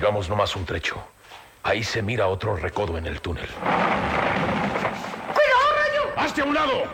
[0.00, 0.96] Sigamos nomás un trecho.
[1.62, 3.46] Ahí se mira otro recodo en el túnel.
[5.34, 6.04] ¡Cuidado, Rayo!
[6.16, 6.84] ¡Hazte a un lado!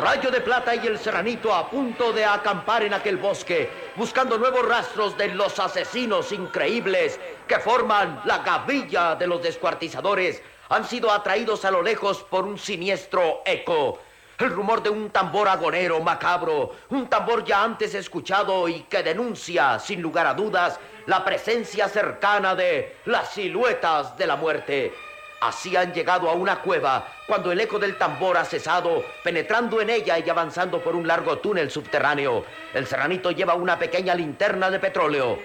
[0.00, 4.64] Rayo de Plata y el Serranito a punto de acampar en aquel bosque, buscando nuevos
[4.64, 7.18] rastros de los asesinos increíbles
[7.48, 12.60] que forman la gavilla de los descuartizadores, han sido atraídos a lo lejos por un
[12.60, 13.98] siniestro eco.
[14.38, 19.78] El rumor de un tambor agonero macabro, un tambor ya antes escuchado y que denuncia,
[19.78, 24.92] sin lugar a dudas, la presencia cercana de las siluetas de la muerte.
[25.40, 29.90] Así han llegado a una cueva cuando el eco del tambor ha cesado, penetrando en
[29.90, 32.44] ella y avanzando por un largo túnel subterráneo.
[32.72, 35.38] El serranito lleva una pequeña linterna de petróleo.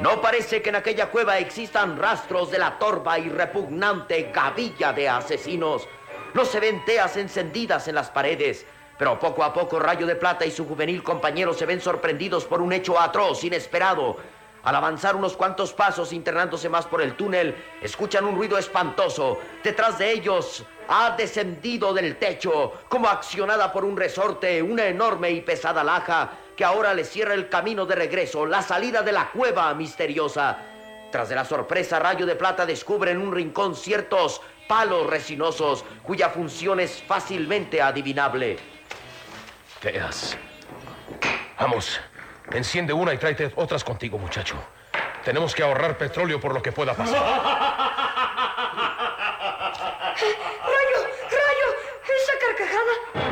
[0.00, 5.08] No parece que en aquella cueva existan rastros de la torva y repugnante gavilla de
[5.08, 5.88] asesinos.
[6.36, 8.66] No se ven teas encendidas en las paredes,
[8.98, 12.60] pero poco a poco Rayo de Plata y su juvenil compañero se ven sorprendidos por
[12.60, 14.18] un hecho atroz, inesperado.
[14.62, 19.38] Al avanzar unos cuantos pasos, internándose más por el túnel, escuchan un ruido espantoso.
[19.64, 25.40] Detrás de ellos ha descendido del techo, como accionada por un resorte, una enorme y
[25.40, 29.72] pesada laja que ahora les cierra el camino de regreso, la salida de la cueva
[29.72, 30.58] misteriosa.
[31.10, 36.30] Tras de la sorpresa, Rayo de Plata descubre en un rincón ciertos palos resinosos cuya
[36.30, 38.58] función es fácilmente adivinable.
[39.80, 40.36] Teas.
[41.58, 42.00] Vamos,
[42.50, 44.56] enciende una y tráete otras contigo, muchacho.
[45.24, 47.16] Tenemos que ahorrar petróleo por lo que pueda pasar.
[50.66, 51.00] ¡Rayo!
[51.30, 51.68] ¡Rayo!
[52.04, 53.25] ¡Esa carcajada!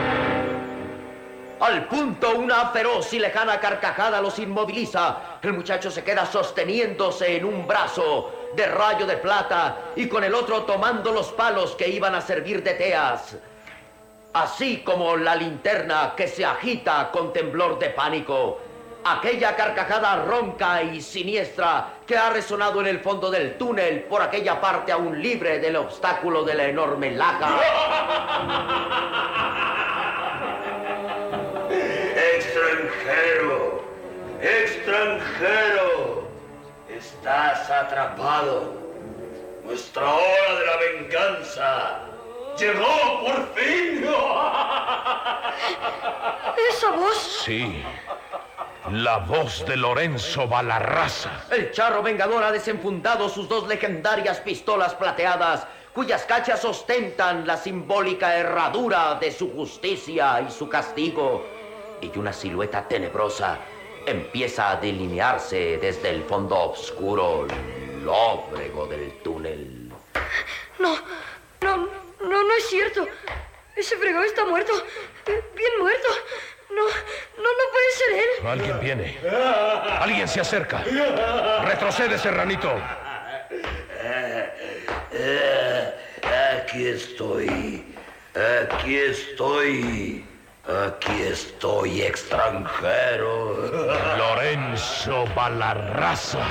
[1.65, 5.39] Al punto, una feroz y lejana carcajada los inmoviliza.
[5.41, 10.35] El muchacho se queda sosteniéndose en un brazo de rayo de plata y con el
[10.35, 13.39] otro tomando los palos que iban a servir de teas.
[14.35, 18.61] Así como la linterna que se agita con temblor de pánico.
[19.03, 24.61] Aquella carcajada ronca y siniestra que ha resonado en el fondo del túnel por aquella
[24.61, 27.59] parte aún libre del obstáculo de la enorme laja.
[33.05, 33.85] Extranjero,
[34.41, 36.27] extranjero,
[36.89, 38.73] estás atrapado.
[39.63, 42.01] Nuestra hora de la venganza
[42.59, 44.05] llegó por fin.
[46.71, 47.43] ¿Esa voz?
[47.45, 47.85] Sí.
[48.91, 51.31] La voz de Lorenzo Balarraza.
[51.51, 58.35] El charro vengador ha desenfundado sus dos legendarias pistolas plateadas, cuyas cachas ostentan la simbólica
[58.35, 61.54] herradura de su justicia y su castigo.
[62.13, 63.59] Y una silueta tenebrosa
[64.07, 67.47] empieza a delinearse desde el fondo oscuro,
[68.03, 69.91] lóbrego del túnel.
[70.79, 70.99] No,
[71.63, 73.07] no, no, no es cierto.
[73.75, 74.73] Ese fregado está muerto.
[75.27, 76.09] Bien muerto.
[76.71, 78.47] No, no, no puede ser él.
[78.47, 79.19] Alguien viene.
[80.01, 80.85] Alguien se acerca.
[81.65, 82.71] Retrocede, serranito.
[86.59, 87.95] Aquí estoy,
[88.35, 90.25] aquí estoy,
[90.67, 93.57] aquí estoy, extranjero.
[94.17, 96.47] Lorenzo Balarraza.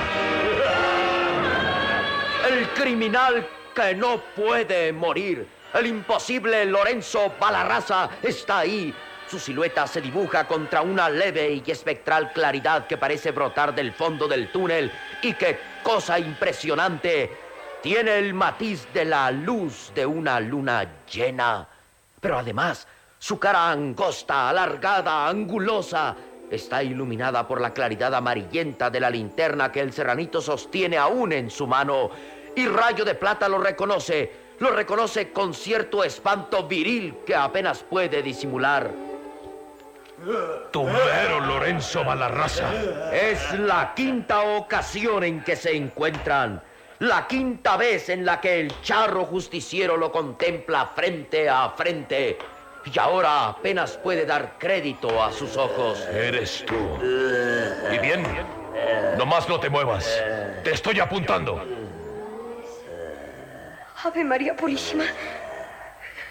[2.48, 5.48] El criminal que no puede morir.
[5.72, 8.94] El imposible Lorenzo Balarraza está ahí.
[9.28, 14.28] Su silueta se dibuja contra una leve y espectral claridad que parece brotar del fondo
[14.28, 14.92] del túnel
[15.22, 17.36] y que, cosa impresionante,
[17.82, 21.66] tiene el matiz de la luz de una luna llena.
[22.20, 22.86] Pero además,
[23.24, 26.14] su cara angosta, alargada, angulosa,
[26.50, 31.50] está iluminada por la claridad amarillenta de la linterna que el serranito sostiene aún en
[31.50, 32.10] su mano.
[32.54, 38.22] Y Rayo de Plata lo reconoce, lo reconoce con cierto espanto viril que apenas puede
[38.22, 38.90] disimular.
[40.70, 42.70] Tu mero Lorenzo Balarraza.
[43.10, 46.62] Es la quinta ocasión en que se encuentran.
[46.98, 52.36] La quinta vez en la que el charro justiciero lo contempla frente a frente.
[52.84, 56.06] Y ahora apenas puede dar crédito a sus ojos.
[56.12, 56.98] Eres tú.
[57.92, 58.24] Y bien,
[59.16, 60.22] nomás no te muevas.
[60.62, 61.64] Te estoy apuntando.
[64.04, 65.04] Ave María Purísima.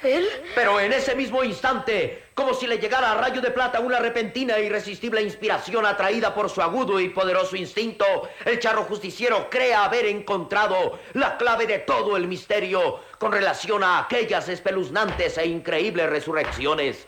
[0.03, 0.27] ¿Él?
[0.55, 4.57] Pero en ese mismo instante, como si le llegara a rayo de plata una repentina
[4.57, 8.05] e irresistible inspiración atraída por su agudo y poderoso instinto,
[8.45, 13.99] el charro justiciero cree haber encontrado la clave de todo el misterio con relación a
[13.99, 17.07] aquellas espeluznantes e increíbles resurrecciones.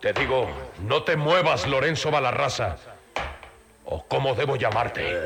[0.00, 0.48] Te digo,
[0.86, 2.76] no te muevas, Lorenzo Balarraza.
[3.84, 5.18] ¿O cómo debo llamarte?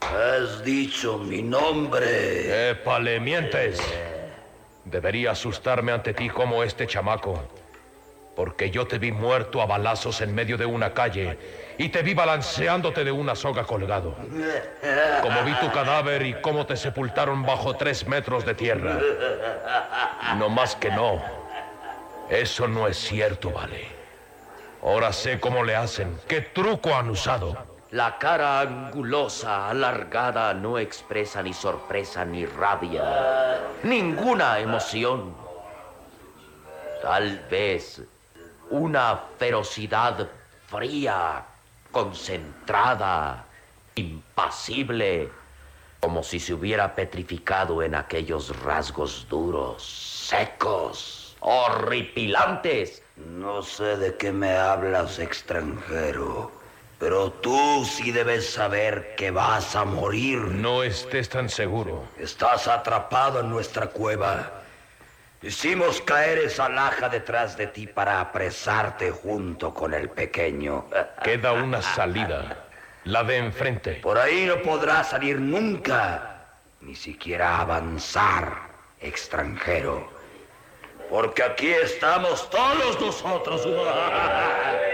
[0.00, 2.70] Has dicho mi nombre.
[2.70, 3.80] Épale, mientes.
[4.90, 7.42] Debería asustarme ante ti como este chamaco.
[8.34, 11.36] Porque yo te vi muerto a balazos en medio de una calle
[11.76, 14.16] y te vi balanceándote de una soga colgado.
[15.22, 18.98] Como vi tu cadáver y cómo te sepultaron bajo tres metros de tierra.
[20.36, 21.20] No más que no.
[22.30, 23.88] Eso no es cierto, vale.
[24.82, 27.77] Ahora sé cómo le hacen, qué truco han usado.
[27.90, 35.34] La cara angulosa, alargada, no expresa ni sorpresa ni rabia, ninguna emoción.
[37.00, 38.02] Tal vez
[38.68, 40.28] una ferocidad
[40.66, 41.42] fría,
[41.90, 43.46] concentrada,
[43.94, 45.30] impasible,
[45.98, 53.02] como si se hubiera petrificado en aquellos rasgos duros, secos, horripilantes.
[53.16, 56.57] No sé de qué me hablas, extranjero.
[56.98, 60.38] Pero tú sí debes saber que vas a morir.
[60.38, 62.08] No estés tan seguro.
[62.18, 64.50] Estás atrapado en nuestra cueva.
[65.40, 70.86] Hicimos caer esa laja detrás de ti para apresarte junto con el pequeño.
[71.22, 72.64] Queda una salida.
[73.04, 73.94] La de enfrente.
[74.02, 76.46] Por ahí no podrás salir nunca.
[76.80, 78.54] Ni siquiera avanzar,
[79.00, 80.10] extranjero.
[81.08, 83.66] Porque aquí estamos todos nosotros.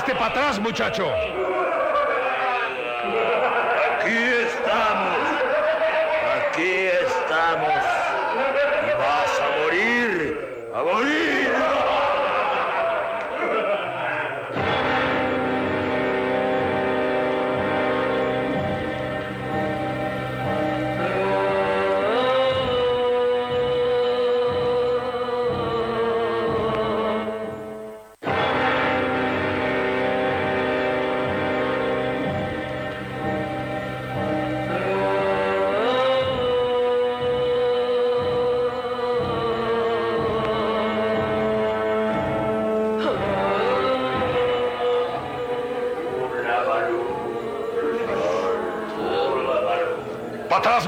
[0.00, 1.04] ¡Hazte para atrás, muchacho!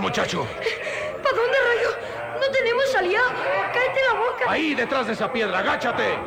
[0.02, 0.46] Muchacho!
[1.22, 1.90] ¿Para dónde, Rayo?
[2.40, 3.20] No tenemos salida.
[3.72, 4.44] Cállate la boca.
[4.48, 6.18] Ahí, detrás de esa piedra, agáchate.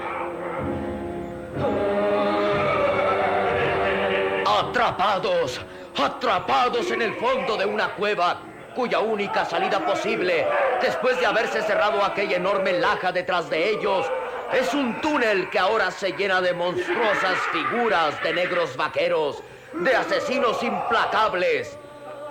[4.47, 5.61] Atrapados,
[6.01, 8.41] atrapados en el fondo de una cueva
[8.73, 10.47] cuya única salida posible,
[10.81, 14.05] después de haberse cerrado aquella enorme laja detrás de ellos,
[14.53, 19.41] es un túnel que ahora se llena de monstruosas figuras de negros vaqueros,
[19.73, 21.77] de asesinos implacables.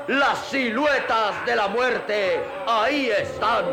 [0.06, 3.64] Las siluetas de la muerte, ahí están.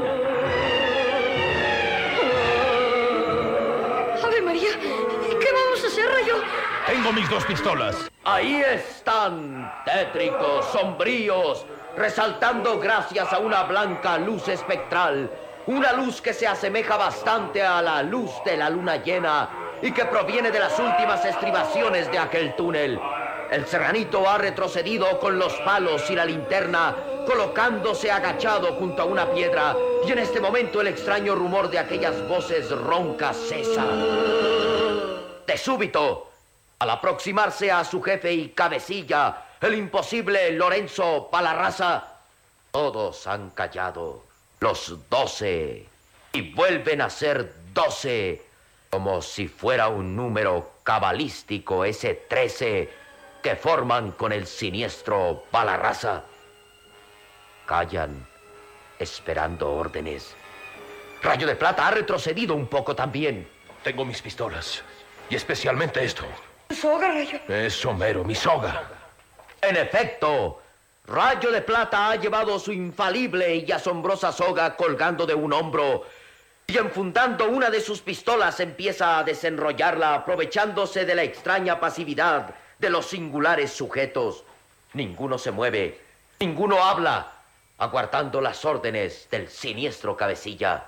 [4.24, 6.36] Ave María, ¿qué vamos a hacer, Rayo?
[6.88, 8.10] Tengo mis dos pistolas.
[8.24, 11.66] Ahí están, tétricos, sombríos,
[11.98, 15.30] resaltando gracias a una blanca luz espectral.
[15.68, 19.50] Una luz que se asemeja bastante a la luz de la luna llena
[19.82, 22.98] y que proviene de las últimas estribaciones de aquel túnel.
[23.52, 26.96] El serranito ha retrocedido con los palos y la linterna,
[27.28, 29.76] colocándose agachado junto a una piedra,
[30.08, 33.86] y en este momento el extraño rumor de aquellas voces roncas cesa.
[35.46, 36.32] De súbito,
[36.80, 42.06] al aproximarse a su jefe y cabecilla, el imposible Lorenzo Palarraza,
[42.72, 44.24] todos han callado.
[44.62, 45.88] Los doce.
[46.32, 48.44] Y vuelven a ser doce.
[48.90, 53.01] Como si fuera un número cabalístico ese trece
[53.42, 56.24] que forman con el siniestro Palarraza.
[57.66, 58.26] Callan,
[59.00, 60.36] esperando órdenes.
[61.22, 63.48] Rayo de Plata ha retrocedido un poco también.
[63.84, 64.84] Tengo mis pistolas.
[65.30, 66.26] Y especialmente esto.
[66.70, 67.40] Soga, Rayo.
[67.48, 68.84] Es Homero, mi soga.
[69.62, 70.62] En efecto,
[71.06, 76.06] Rayo de Plata ha llevado su infalible y asombrosa soga colgando de un hombro
[76.68, 82.90] y enfundando una de sus pistolas empieza a desenrollarla aprovechándose de la extraña pasividad de
[82.90, 84.44] los singulares sujetos.
[84.94, 86.02] Ninguno se mueve,
[86.40, 87.32] ninguno habla,
[87.78, 90.86] aguardando las órdenes del siniestro cabecilla.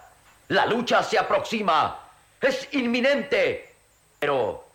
[0.50, 2.00] La lucha se aproxima,
[2.42, 3.74] es inminente,
[4.20, 4.66] pero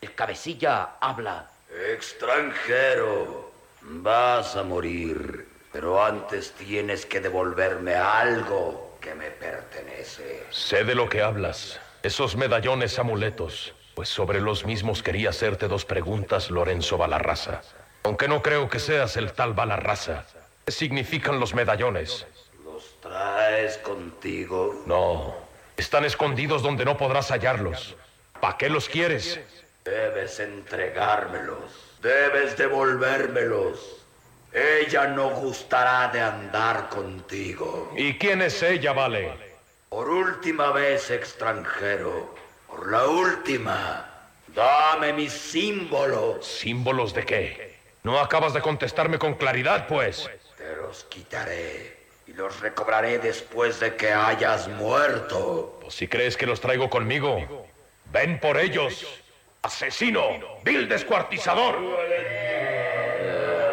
[0.00, 1.50] el cabecilla habla.
[1.92, 10.44] Extranjero, vas a morir, pero antes tienes que devolverme algo que me pertenece.
[10.50, 11.80] Sé de lo que hablas.
[12.02, 13.74] Esos medallones amuletos.
[13.96, 17.62] Pues sobre los mismos quería hacerte dos preguntas, Lorenzo Balarraza.
[18.02, 20.26] Aunque no creo que seas el tal Balarraza.
[20.66, 22.26] ¿Qué significan los medallones?
[22.62, 24.82] ¿Los traes contigo?
[24.84, 25.34] No.
[25.78, 27.96] Están escondidos donde no podrás hallarlos.
[28.38, 29.40] ¿Para qué los quieres?
[29.82, 31.96] Debes entregármelos.
[32.02, 34.04] Debes devolvérmelos.
[34.52, 37.94] Ella no gustará de andar contigo.
[37.96, 39.32] ¿Y quién es ella, vale?
[39.88, 42.45] Por última vez, extranjero.
[42.76, 44.04] Por la última.
[44.48, 46.46] Dame mis símbolos.
[46.46, 47.76] ¿Símbolos de qué?
[48.02, 50.28] No acabas de contestarme con claridad, pues.
[50.58, 55.78] Te los quitaré y los recobraré después de que hayas muerto.
[55.80, 57.66] Pues si crees que los traigo conmigo,
[58.12, 59.06] ven por ellos.
[59.62, 60.22] Asesino,
[60.62, 61.76] vil descuartizador.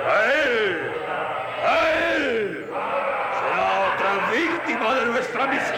[0.07, 0.91] ¡A él!
[1.65, 2.65] ¡A él!
[2.69, 5.72] Será otra víctima de nuestra misión.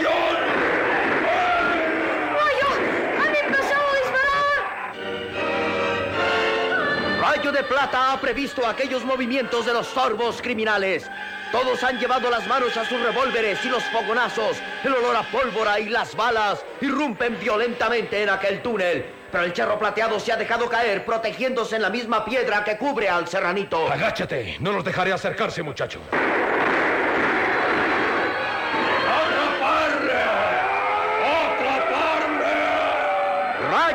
[7.56, 11.10] De Plata ha previsto aquellos movimientos de los sorbos criminales.
[11.54, 15.80] Todos han llevado las manos a sus revólveres y los fogonazos, el olor a pólvora
[15.80, 19.06] y las balas irrumpen violentamente en aquel túnel.
[19.32, 23.08] Pero el charro plateado se ha dejado caer, protegiéndose en la misma piedra que cubre
[23.08, 23.90] al serranito.
[23.90, 26.02] Agáchate, no los dejaré acercarse, muchacho.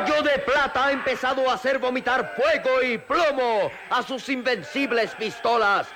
[0.01, 5.87] De Plata ha empezado a hacer vomitar fuego y plomo a sus invencibles pistolas.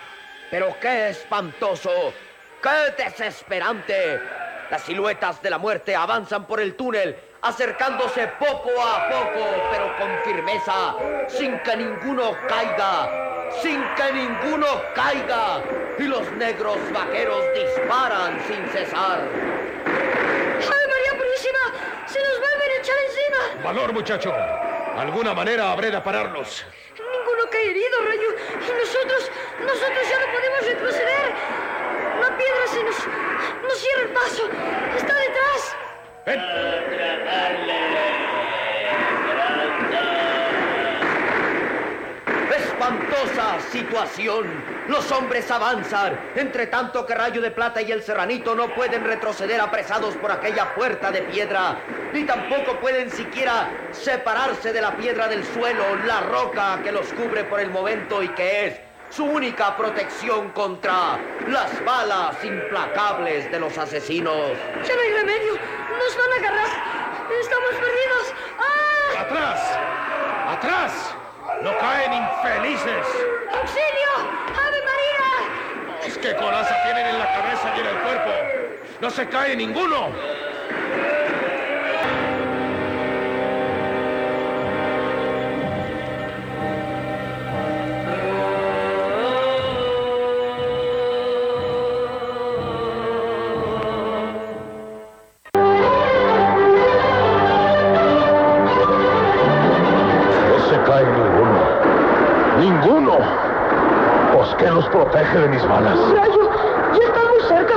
[0.51, 2.13] Pero qué espantoso,
[2.61, 4.21] qué desesperante.
[4.69, 10.23] Las siluetas de la muerte avanzan por el túnel, acercándose poco a poco, pero con
[10.23, 10.95] firmeza,
[11.27, 15.63] sin que ninguno caiga, sin que ninguno caiga.
[15.97, 19.27] Y los negros vaqueros disparan sin cesar.
[19.87, 22.05] ¡Ave María Purísima!
[22.05, 23.54] ¡Se nos vuelven a echar encima!
[23.65, 24.31] Valor, muchacho.
[24.95, 26.63] Alguna manera habré de pararlos.
[26.99, 28.35] Ninguno cae herido, Rayo.
[28.61, 31.33] Y nosotros, nosotros ya no podemos retroceder.
[32.21, 32.95] La piedra se nos,
[33.63, 34.49] nos cierra el paso.
[34.95, 35.75] Está detrás.
[36.27, 37.94] Ven.
[42.85, 44.45] Espantosa situación.
[44.87, 49.59] Los hombres avanzan, entre tanto que Rayo de Plata y el Serranito no pueden retroceder
[49.59, 51.79] apresados por aquella puerta de piedra,
[52.13, 57.43] ni tampoco pueden siquiera separarse de la piedra del suelo, la roca que los cubre
[57.45, 63.75] por el momento y que es su única protección contra las balas implacables de los
[63.79, 64.51] asesinos.
[64.87, 65.53] Ya no hay remedio.
[65.53, 66.67] Nos van a agarrar.
[67.41, 68.33] Estamos perdidos.
[68.59, 69.21] ¡Ah!
[69.21, 69.79] ¡Atrás!
[70.49, 71.24] ¡Atrás!
[71.63, 73.07] ¡No caen infelices!
[73.53, 74.13] ¡Auxilio!
[74.47, 76.07] ¡Ave María!
[76.07, 78.31] ¡Es que coraza tienen en la cabeza y en el cuerpo!
[79.01, 80.44] ¡No se cae ninguno!
[104.57, 105.97] Que los protege de mis balas.
[105.97, 106.49] Rayo,
[106.93, 107.73] ya están muy cerca.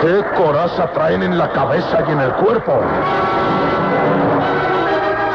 [0.00, 2.80] ¿Qué coraza traen en la cabeza y en el cuerpo?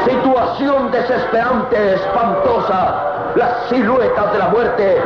[0.04, 3.06] Situación desesperante, espantosa.
[3.36, 5.00] Las siluetas de la muerte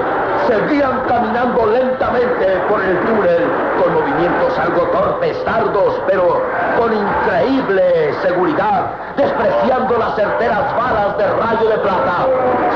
[0.47, 3.45] seguían caminando lentamente por el túnel,
[3.83, 6.43] con movimientos algo torpes, tardos, pero
[6.79, 8.87] con increíble seguridad,
[9.17, 12.27] despreciando las certeras balas de rayo de plata.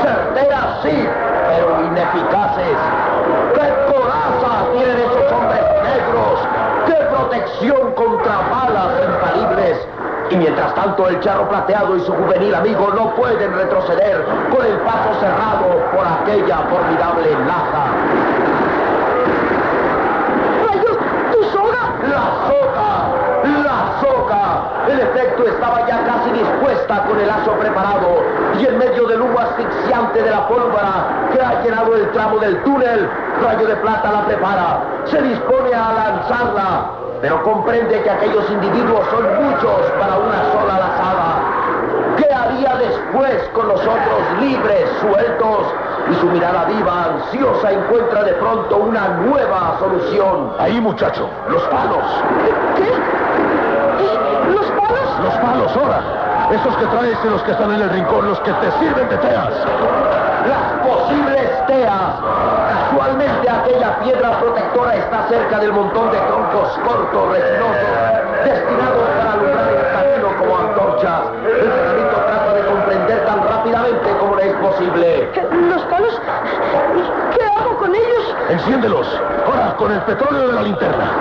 [0.03, 1.07] Certeras sí,
[1.49, 2.77] pero ineficaces.
[3.55, 6.39] ¡Qué coraza tienen esos hombres negros!
[6.85, 9.87] ¡Qué protección contra balas infalibles!
[10.29, 14.77] Y mientras tanto el charro plateado y su juvenil amigo no pueden retroceder con el
[14.81, 17.85] paso cerrado por aquella formidable laja.
[20.67, 20.97] Rayo,
[21.31, 21.83] tu soga.
[22.07, 22.89] ¡La soga!
[23.63, 23.99] ¡La
[24.89, 28.23] El efecto estaba ya casi dispuesta con el lazo preparado
[28.59, 32.63] y en medio del humo asfixiante de la pólvora que ha llenado el tramo del
[32.63, 33.07] túnel,
[33.43, 34.81] Rayo de Plata la prepara.
[35.05, 36.91] Se dispone a lanzarla,
[37.21, 41.59] pero comprende que aquellos individuos son muchos para una sola lazada.
[42.17, 45.67] ¿Qué haría después con los otros libres, sueltos?
[46.09, 50.51] Y su mirada viva, ansiosa, encuentra de pronto una nueva solución.
[50.57, 52.03] Ahí, muchacho, los palos.
[52.75, 52.89] ¿Qué?
[54.03, 55.09] ¿Y ¿Los palos?
[55.23, 56.01] Los palos, ahora.
[56.51, 59.17] Esos que traes y los que están en el rincón, los que te sirven de
[59.17, 59.53] teas.
[60.47, 62.13] Las posibles teas.
[62.89, 69.69] Casualmente aquella piedra protectora está cerca del montón de troncos cortos, resinosos, destinados para alumbrar
[69.69, 71.21] el camino como antorchas.
[71.45, 75.29] El granito trata de comprender tan rápidamente como le es posible.
[75.69, 76.19] ¿Los palos?
[77.37, 78.35] ¿Qué hago con ellos?
[78.49, 79.21] Enciéndelos.
[79.45, 81.11] Ahora, con el petróleo de la linterna.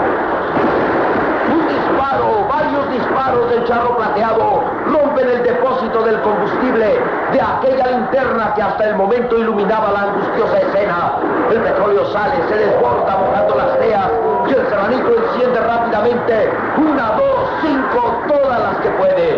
[2.19, 7.01] Disparo varios disparos del charro plateado rompen el depósito del combustible
[7.33, 11.13] de aquella linterna que hasta el momento iluminaba la angustiosa escena.
[11.49, 14.11] El petróleo sale, se desborda mojando las teas
[14.49, 19.37] y el serranito enciende rápidamente una, dos, cinco, todas las que puede.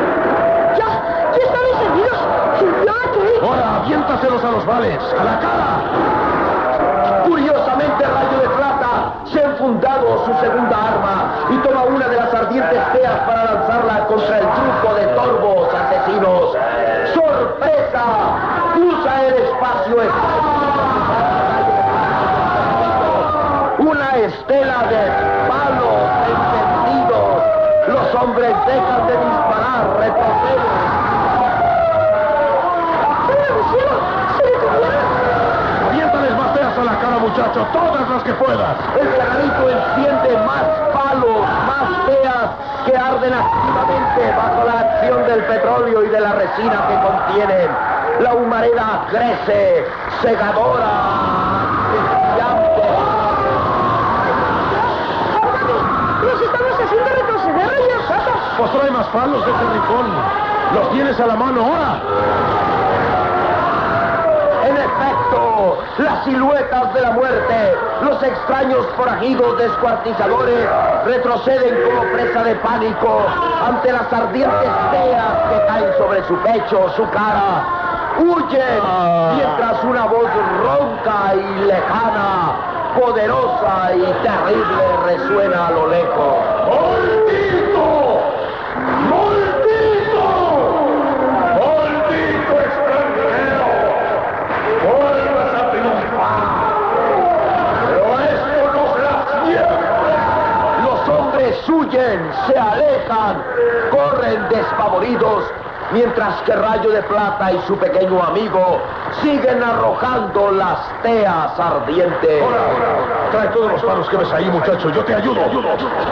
[0.79, 1.37] ¡Ya!
[1.37, 2.19] ¡Ya están encendidos!
[3.43, 4.99] ¡Ahora, aviéntaselos a los vales!
[5.19, 6.30] ¡A la cara!
[9.71, 14.47] Enfundado su segunda arma y toma una de las ardientes teas para lanzarla contra el
[14.47, 16.57] grupo de torbos asesinos.
[17.15, 18.05] ¡Sorpresa!
[18.77, 19.97] Usa el espacio
[23.79, 25.03] Una estela de
[25.49, 27.43] palos encendidos.
[27.89, 30.91] Los hombres dejan de disparar, retroceden.
[34.37, 35.07] ¡Se detuvieron!
[35.91, 37.67] ¡Aviéntales más teas a la cara, muchacho!
[37.73, 38.77] ¡Todas las que puedas!
[38.99, 42.51] El granito enciende más palos, más teas
[42.87, 47.71] que arden activamente bajo la acción del petróleo y de la resina que contienen.
[48.21, 49.87] La humareda crece,
[50.23, 51.21] segadora.
[56.23, 57.71] ¡Los estamos haciendo retroceder!
[58.59, 60.07] Pues trae más palos de ese ricón.
[60.75, 62.01] Los tienes a la mano ahora.
[64.69, 70.67] En efecto, las siluetas de la muerte, los extraños forajidos descuartizadores
[71.05, 73.27] retroceden como presa de pánico
[73.67, 77.65] ante las ardientes teas que caen sobre su pecho, su cara.
[78.19, 78.81] Huyen
[79.37, 80.31] mientras una voz
[80.63, 82.53] ronca y lejana,
[82.99, 86.60] poderosa y terrible resuena a lo lejos.
[102.01, 103.43] Huyen, se alejan,
[103.91, 105.45] corren despavoridos,
[105.93, 108.81] mientras que Rayo de Plata y su pequeño amigo
[109.23, 112.45] siguen arrojando las teas ardientes.
[113.33, 114.89] Trae todos los palos que ves ahí, muchacho.
[114.91, 115.41] Yo te ayudo.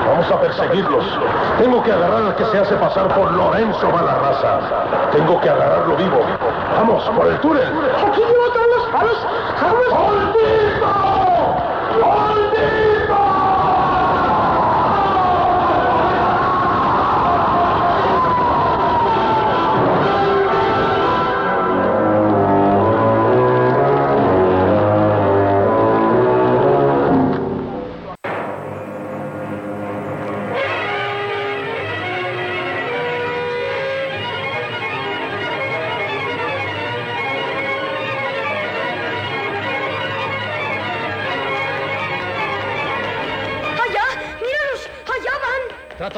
[0.08, 1.04] Vamos a perseguirlos.
[1.58, 4.60] Tengo que agarrar al que se hace pasar por Lorenzo Balarraza.
[5.12, 6.20] Tengo que agarrarlo vivo.
[6.76, 7.72] Vamos, por el túnel.
[8.06, 9.26] Aquí llevo todos los palos.
[9.60, 9.88] ¡Vamos!
[9.90, 11.18] ¡Maldito!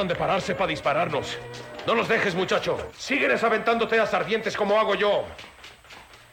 [0.01, 1.37] Tratan de pararse para dispararnos.
[1.85, 2.89] No los dejes, muchacho.
[2.97, 5.25] Sígueles aventando teas ardientes como hago yo.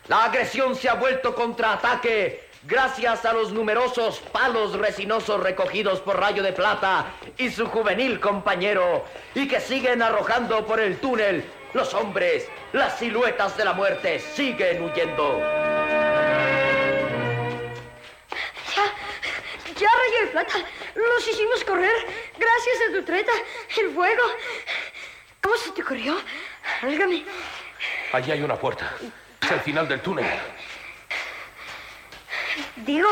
[0.06, 6.42] La agresión se ha vuelto contraataque gracias a los numerosos palos resinosos recogidos por Rayo
[6.42, 9.04] de Plata y su juvenil compañero
[9.34, 11.44] y que siguen arrojando por el túnel.
[11.74, 15.40] Los hombres, las siluetas de la muerte siguen huyendo.
[18.74, 18.84] ¡Ya!
[19.78, 20.77] ¡Ya, Rayo de Plata!
[20.94, 22.06] ¡Los hicimos correr!
[22.38, 23.32] ¡Gracias a tu treta!
[23.80, 24.22] ¡El fuego!
[25.40, 26.16] ¿Cómo se te ocurrió?
[26.82, 27.24] Álgame.
[28.12, 28.92] Allí hay una puerta.
[29.42, 30.26] Es el final del túnel.
[32.76, 33.08] Digo,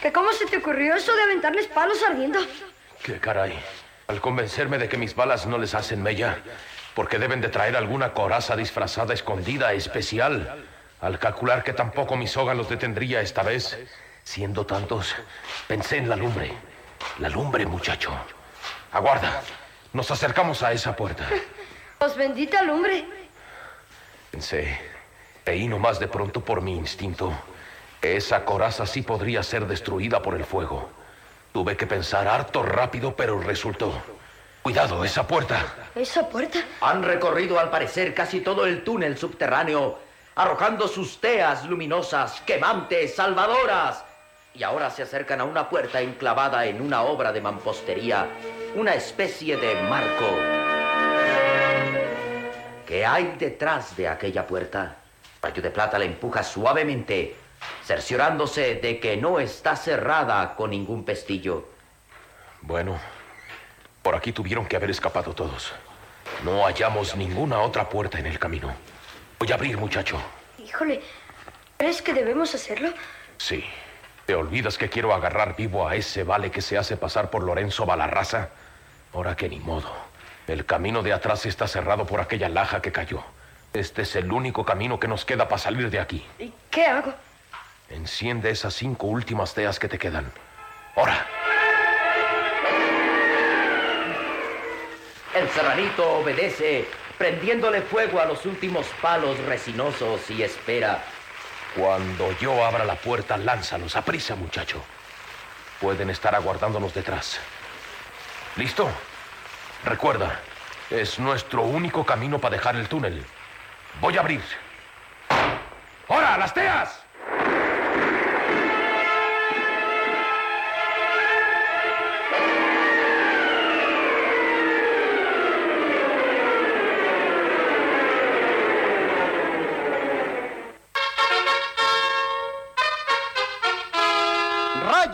[0.00, 2.40] que cómo se te ocurrió eso de aventarles palos ardiendo.
[3.02, 3.58] ¡Qué caray!
[4.08, 6.38] Al convencerme de que mis balas no les hacen mella,
[6.94, 10.64] porque deben de traer alguna coraza disfrazada escondida especial,
[11.00, 13.76] al calcular que tampoco mi soga los detendría esta vez,
[14.22, 15.14] siendo tantos,
[15.66, 16.52] pensé en la lumbre.
[17.18, 18.12] La lumbre, muchacho.
[18.92, 19.42] Aguarda.
[19.92, 21.26] Nos acercamos a esa puerta.
[21.98, 23.06] Pues bendita lumbre.
[24.30, 24.78] Pensé,
[25.44, 27.32] peí nomás de pronto por mi instinto,
[28.00, 30.90] que esa coraza sí podría ser destruida por el fuego.
[31.52, 34.02] Tuve que pensar harto rápido, pero resultó.
[34.62, 35.64] Cuidado, esa puerta.
[35.94, 36.58] Esa puerta.
[36.82, 39.98] Han recorrido al parecer casi todo el túnel subterráneo,
[40.34, 44.04] arrojando sus teas luminosas, quemantes, salvadoras.
[44.56, 48.26] Y ahora se acercan a una puerta enclavada en una obra de mampostería,
[48.74, 50.24] una especie de marco.
[52.86, 54.96] ¿Qué hay detrás de aquella puerta?
[55.42, 57.36] Rayo de Plata la empuja suavemente,
[57.84, 61.68] cerciorándose de que no está cerrada con ningún pestillo.
[62.62, 62.98] Bueno,
[64.02, 65.74] por aquí tuvieron que haber escapado todos.
[66.44, 68.74] No hallamos ninguna otra puerta en el camino.
[69.38, 70.18] Voy a abrir, muchacho.
[70.58, 71.02] Híjole,
[71.76, 72.88] ¿crees que debemos hacerlo?
[73.36, 73.62] Sí.
[74.26, 77.86] ¿Te olvidas que quiero agarrar vivo a ese vale que se hace pasar por Lorenzo
[77.86, 78.48] Balarraza?
[79.14, 79.94] Ahora que ni modo.
[80.48, 83.22] El camino de atrás está cerrado por aquella laja que cayó.
[83.72, 86.26] Este es el único camino que nos queda para salir de aquí.
[86.40, 87.14] ¿Y qué hago?
[87.88, 90.32] Enciende esas cinco últimas teas que te quedan.
[90.96, 91.24] ¡Ahora!
[95.36, 101.04] El serranito obedece, prendiéndole fuego a los últimos palos resinosos y espera.
[101.76, 103.96] Cuando yo abra la puerta, lánzalos.
[103.96, 104.82] A prisa, muchacho.
[105.80, 107.38] Pueden estar aguardándonos detrás.
[108.56, 108.88] ¿Listo?
[109.84, 110.40] Recuerda,
[110.88, 113.24] es nuestro único camino para dejar el túnel.
[114.00, 114.42] Voy a abrir.
[116.08, 117.05] ¡Ahora, las teas!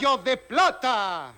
[0.03, 1.31] De Plata.